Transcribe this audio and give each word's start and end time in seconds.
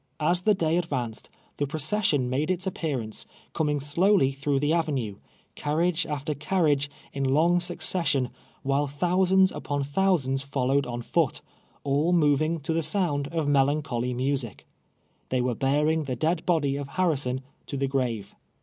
As 0.19 0.41
the 0.41 0.55
day 0.55 0.77
advanced, 0.77 1.29
the 1.57 1.67
procession 1.67 2.27
made 2.27 2.49
its 2.49 2.65
appear 2.65 2.99
ance, 2.99 3.27
coming 3.53 3.79
slowly 3.79 4.31
through 4.31 4.59
the 4.59 4.73
Avenue, 4.73 5.17
cai'riage 5.55 6.09
after 6.09 6.33
carriage, 6.33 6.89
in 7.13 7.23
long 7.23 7.59
succession, 7.59 8.31
while 8.63 8.87
thousands 8.87 9.51
npon 9.51 9.85
thousands 9.85 10.41
followed 10.41 10.87
on 10.87 11.03
foot— 11.03 11.43
all 11.83 12.13
moving 12.13 12.59
to 12.61 12.73
the 12.73 12.81
sound 12.81 13.27
of 13.27 13.45
meloncholy 13.45 14.15
music. 14.15 14.65
They 15.29 15.39
were 15.39 15.53
bearing 15.53 16.05
the 16.05 16.15
dead 16.15 16.47
body 16.47 16.77
of 16.77 16.87
Harrison 16.97 17.41
to 17.67 17.77
the 17.77 17.87
grave. 17.87 18.33